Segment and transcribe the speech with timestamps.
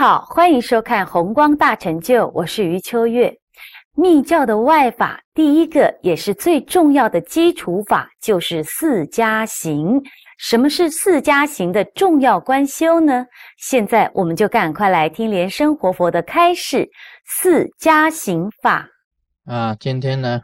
[0.00, 3.36] 好，欢迎收看《红光大成就》，我是余秋月。
[3.94, 10.00] 密教的外法，第一个也是最重要的基础法，就是四加行。
[10.38, 13.26] 什么是四加行的重要观修呢？
[13.58, 16.88] 现在我们就赶快来听莲生活佛的开示
[17.26, 18.88] 四加行法。
[19.44, 20.40] 啊，今天呢，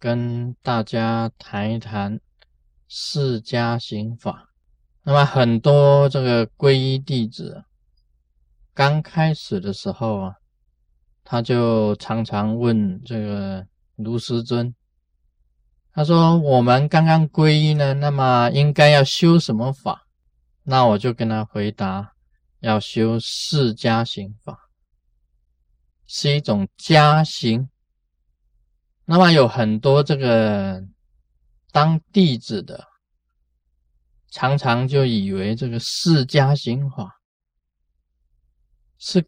[0.00, 2.18] 跟大家谈一谈
[2.88, 4.48] 四加行法。
[5.04, 7.62] 那么很多这个皈依弟子
[8.76, 10.34] 刚开始的时候啊。
[11.28, 13.66] 他就常常问这个
[13.96, 14.72] 卢师尊，
[15.92, 20.06] 他说：“我们刚刚皈依呢，那么应该要修什么法？”
[20.62, 22.12] 那我就跟他回答
[22.62, 24.56] ：“要修四加行法，
[26.06, 27.68] 是一种加行。
[29.04, 30.80] 那么有很多这个
[31.72, 32.84] 当弟子的，
[34.30, 37.16] 常常就以为这个四加行法
[38.98, 39.24] 是。”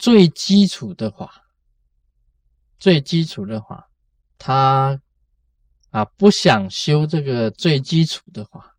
[0.00, 1.30] 最基础的话，
[2.78, 3.86] 最基础的话，
[4.38, 4.98] 他
[5.90, 8.74] 啊不想修这个最基础的话，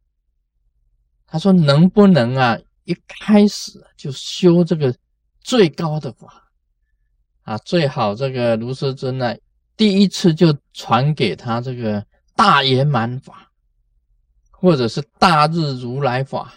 [1.28, 4.92] 他说能不能啊一开始就修这个
[5.42, 6.52] 最高的法
[7.44, 7.56] 啊？
[7.60, 9.36] 最好这个卢师尊呢
[9.78, 12.04] 第一次就传给他这个
[12.36, 13.52] 大圆满法，
[14.50, 16.52] 或者是大日如来法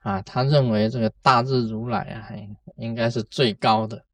[0.00, 0.20] 啊？
[0.22, 2.28] 他认为这个大日如来啊
[2.76, 4.04] 应该是最高的。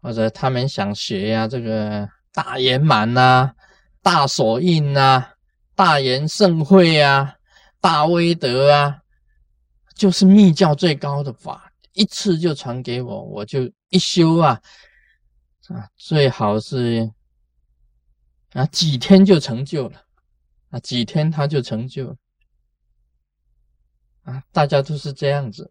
[0.00, 3.54] 或者他们想学呀，这个大圆满呐、
[4.02, 5.30] 大所印呐、
[5.74, 7.36] 大圆盛会啊、
[7.80, 9.00] 大威德啊，
[9.94, 14.60] 就是密教最高的法，一次就传给我，我就一修啊
[15.68, 17.10] 啊，最好是
[18.52, 20.02] 啊几天就成就了
[20.68, 22.16] 啊，几天他就成就了
[24.24, 25.70] 啊，大家都是这样子。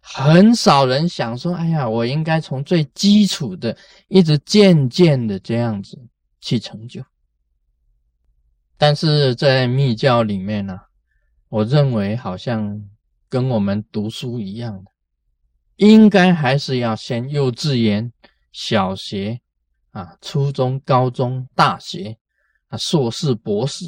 [0.00, 3.76] 很少人想说：“哎呀，我应该从最基础的，
[4.08, 5.96] 一直渐渐的这样子
[6.40, 7.02] 去成就。”
[8.76, 10.76] 但是在密教里面呢，
[11.48, 12.82] 我认为好像
[13.28, 14.90] 跟我们读书一样的，
[15.76, 18.12] 应该还是要先幼稚园、
[18.50, 19.40] 小学
[19.92, 22.18] 啊、初中、高中、大学
[22.66, 23.84] 啊、硕士、博士、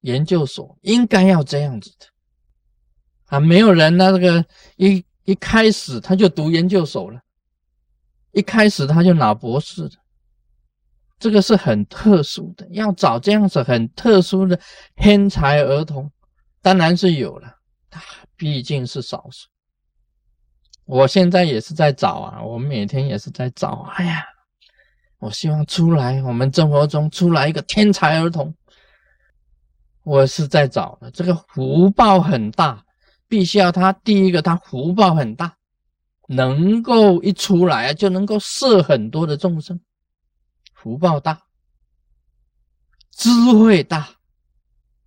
[0.00, 2.06] 研究所，应该要这样子的
[3.26, 3.38] 啊。
[3.40, 4.44] 没有人那这个
[4.76, 5.04] 一。
[5.26, 7.20] 一开始他就读研究所了，
[8.30, 9.96] 一开始他就拿博士的，
[11.18, 12.64] 这个是很特殊的。
[12.70, 14.56] 要找这样子很特殊的
[14.94, 16.08] 天才儿童，
[16.62, 17.52] 当然是有了，
[17.90, 18.00] 他
[18.36, 19.48] 毕竟是少数。
[20.84, 23.90] 我现在也是在找啊，我每天也是在找。
[23.96, 24.22] 哎呀，
[25.18, 28.54] 我希望出来，我们生活中出来一个天才儿童，
[30.04, 32.85] 我是在找的，这个福报很大。
[33.28, 35.56] 必须要他第一个，他福报很大，
[36.28, 39.80] 能够一出来就能够摄很多的众生，
[40.74, 41.42] 福报大，
[43.10, 44.08] 智慧大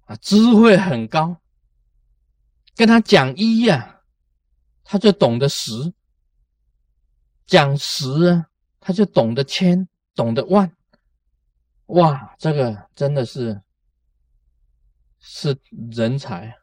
[0.06, 1.38] 啊，智慧很高。
[2.76, 4.02] 跟他讲一呀，
[4.84, 5.94] 他就懂得十；
[7.46, 8.48] 讲十啊，
[8.80, 10.72] 他就懂得千，懂得万。
[11.88, 13.62] 哇，这个真的是
[15.20, 15.58] 是
[15.92, 16.59] 人才。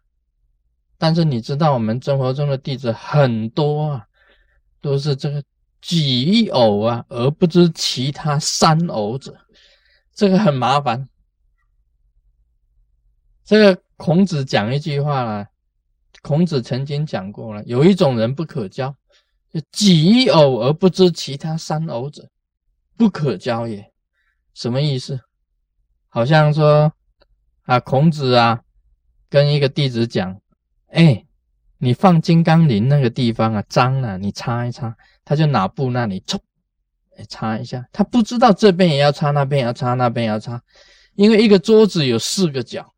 [0.99, 4.07] 但是你知道，我们生活中的弟子很多啊，
[4.81, 5.43] 都是这个
[5.83, 9.37] 己偶啊，而不知其他三偶者，
[10.15, 11.07] 这个很麻烦。
[13.45, 15.49] 这个孔子讲一句话啦，
[16.23, 18.97] 孔子曾经讲过了，有一种人不可教，
[19.53, 22.29] 就几偶而不知其他三偶者，
[22.97, 23.93] 不可教也。
[24.55, 25.21] 什么意思？
[26.09, 26.91] 好像说
[27.65, 28.63] 啊，孔子啊，
[29.29, 30.41] 跟一个弟子讲。
[30.89, 31.27] 哎，
[31.79, 34.97] 你放金刚铃那个地方啊，脏了，你擦一擦。
[35.25, 36.41] 他就拿布那里冲，
[37.29, 37.85] 擦一下。
[37.93, 40.63] 他不知道这边也要擦，那边也要擦，那边也要擦。
[41.15, 42.95] 因为一个桌子有四个角，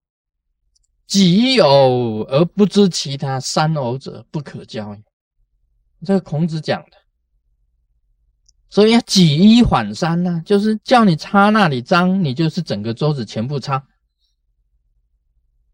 [1.06, 5.02] 己有而不知其他三偶者，不可教也。
[6.04, 6.98] 这个孔子讲的，
[8.68, 13.82] 所以要举一反三呢，就是叫你擦那里脏，你就是整个桌子全部擦。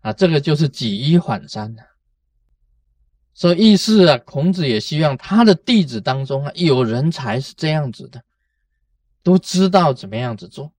[0.03, 1.83] 啊，这个就是举一反三的。
[3.37, 8.23] 所以意思啊，孔子也希望他的弟子当中啊，有人才是这样子的，
[9.25, 10.73] 都知道怎么样子做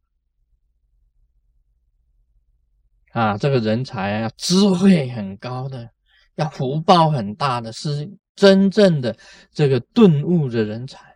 [3.11, 3.37] 啊。
[3.37, 5.89] 这个人才啊，智慧很高的，
[6.35, 9.17] 要福报很大的，是真正的
[9.51, 11.13] 这个顿悟的人才。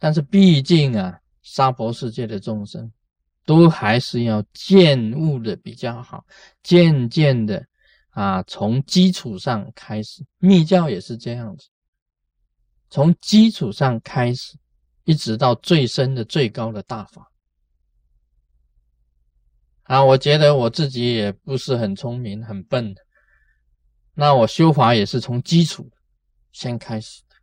[0.00, 2.90] 但是毕竟啊，娑婆世界的众生，
[3.46, 6.26] 都还是要渐悟的比较好，
[6.60, 7.64] 渐渐的。
[8.14, 11.68] 啊，从基础上开始，密教也是这样子。
[12.88, 14.56] 从基础上开始，
[15.02, 17.28] 一直到最深的最高的大法。
[19.82, 22.94] 啊，我觉得我自己也不是很聪明、很笨，
[24.14, 25.90] 那我修法也是从基础
[26.52, 27.34] 先开始的。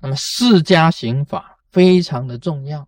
[0.00, 2.86] 那么四家行法非常的重要，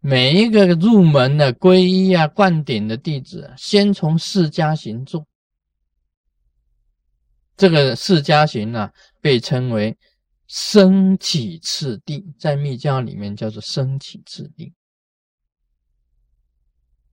[0.00, 5.26] 每一个入门的皈依啊、灌顶的弟子，先从四家行做。
[7.58, 8.90] 这个四家行呢，
[9.20, 9.98] 被称为
[10.46, 14.72] 升起次第，在密教里面叫做升起次第。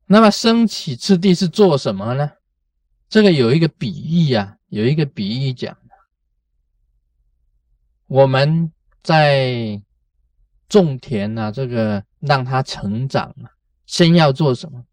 [0.06, 2.32] 那么升起次第是做什么呢？
[3.10, 5.76] 这个有一个比喻啊，有一个比喻讲
[8.06, 8.72] 我们
[9.02, 9.82] 在
[10.70, 13.50] 种田啊，这个让它成长啊，
[13.88, 14.86] 先要做什么？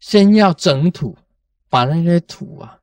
[0.00, 1.16] 先要整土，
[1.68, 2.80] 把那些土啊，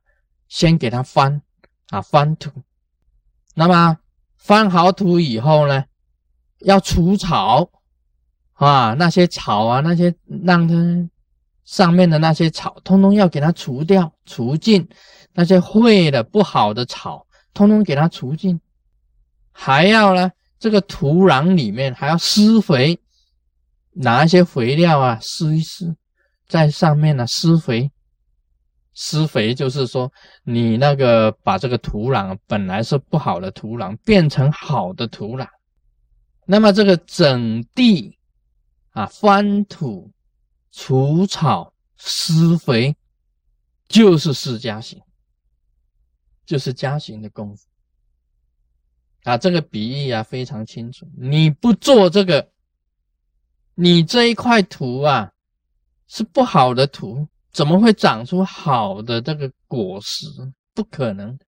[0.52, 1.40] 先给它翻
[1.88, 2.50] 啊，翻土。
[3.54, 3.96] 那么
[4.36, 5.84] 翻好土以后呢，
[6.58, 7.70] 要除草。
[8.52, 10.14] 啊，那些草啊，那些
[10.44, 11.10] 让它
[11.64, 14.84] 上面的那些草，通通要给它除掉、除尽；
[15.32, 18.60] 那些坏的、不好的草，通通给它除尽。
[19.52, 23.00] 还要呢，这个土壤里面还要施肥，
[23.92, 25.96] 拿一些肥料啊，施一施，
[26.46, 27.90] 在上面呢施肥。
[28.94, 30.12] 施肥就是说，
[30.44, 35.46] 你那个把这个土壤本来是不好的土壤，变成好的土壤。
[36.46, 38.18] 那么这个整地。
[38.94, 40.12] 啊，翻土、
[40.70, 42.94] 除草、施肥，
[43.88, 45.00] 就是释迦行，
[46.44, 47.66] 就是加行的功夫。
[49.22, 51.10] 啊，这个比喻啊非常清楚。
[51.16, 52.50] 你不做这个，
[53.74, 55.32] 你这一块土啊
[56.06, 60.26] 是不好的土，怎么会长出好的这个果实？
[60.74, 61.38] 不可能。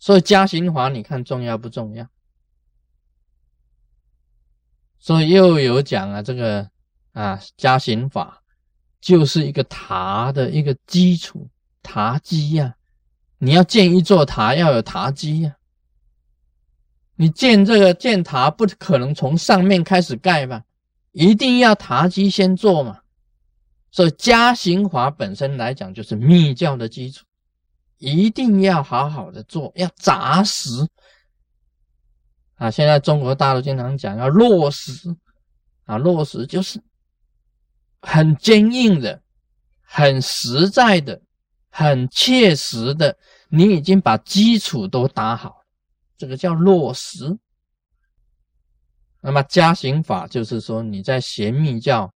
[0.00, 2.08] 所以加行法，你看重要不重要？
[4.98, 6.68] 所以又有讲啊，这个
[7.12, 8.42] 啊加行法
[9.00, 11.48] 就是一个塔的一个基础
[11.82, 12.74] 塔基呀。
[13.38, 15.54] 你要建一座塔，要有塔基呀。
[17.14, 20.64] 你建这个建塔，不可能从上面开始盖吧？
[21.12, 23.00] 一定要塔基先做嘛。
[23.98, 27.24] 所以加行法本身来讲，就是密教的基础，
[27.96, 30.70] 一定要好好的做，要扎实。
[32.54, 34.92] 啊，现在中国大陆经常讲要落实，
[35.82, 36.80] 啊，落实就是
[38.00, 39.20] 很坚硬的、
[39.82, 41.20] 很实在的、
[41.68, 43.18] 很切实的。
[43.48, 45.64] 你已经把基础都打好，
[46.16, 47.36] 这个叫落实。
[49.20, 52.08] 那么加行法就是说，你在学密教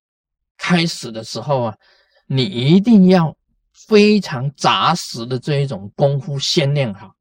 [0.62, 1.78] 开始的时候啊，
[2.26, 3.36] 你一定要
[3.72, 7.16] 非常扎实的这一种功夫先练好。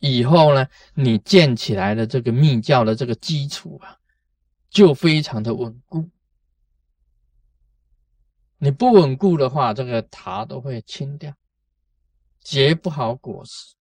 [0.00, 3.96] 以后呢，你建起来的这个密教的这个基础啊，
[4.68, 6.10] 就非常的稳固。
[8.58, 11.32] 你不稳固的话，这个塔都会倾掉，
[12.40, 13.76] 结不好果实。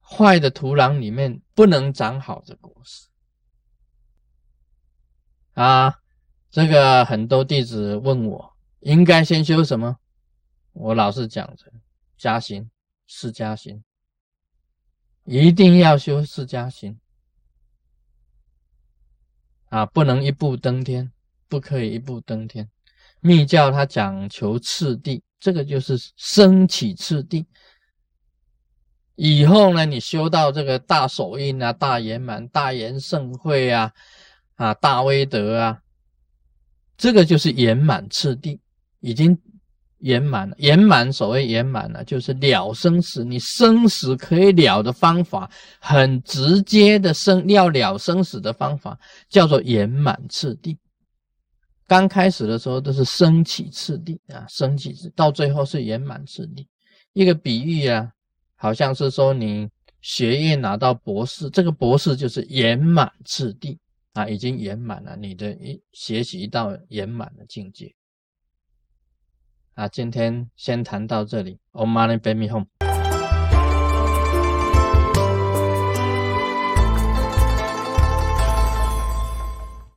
[0.00, 3.08] 坏的土壤里面不能长好的果实。
[5.54, 5.98] 啊，
[6.50, 9.96] 这个很多弟子问我，应该先修什么？
[10.72, 11.66] 我老是讲着
[12.16, 12.68] 加行，
[13.06, 13.82] 是加行。
[15.24, 16.98] 一定要修四加行
[19.68, 21.12] 啊，不能一步登天，
[21.48, 22.68] 不可以一步登天。
[23.20, 27.46] 密教它讲求次第，这个就是升起次第。
[29.14, 33.92] 以后呢，你修到这个大手印啊、大圆满、大圆盛会啊、
[34.56, 35.82] 啊大威德啊，
[37.00, 38.60] 这个就是圆满次第，
[39.00, 39.36] 已经。
[40.02, 41.12] 圆满了，圆满。
[41.12, 43.22] 所谓圆满呢，就是了生死。
[43.22, 50.74] 你生死可以了的方法，很直接的生要了生死的方法，叫做圆满次第。
[51.86, 56.66] 刚开始的时候都是升起次第啊，升起次，到最后是圆满次第。
[57.12, 58.10] 一个比喻啊，
[58.56, 59.68] 好像是说你
[60.00, 63.78] 学业拿到博士，这个博士就是圆满次第
[64.12, 67.94] 啊，已经圆满了，你的一学习到圆满的境界。
[69.74, 71.60] 啊，今天先谈到这里。
[71.72, 72.79] ，Om Mani p a m e Hum。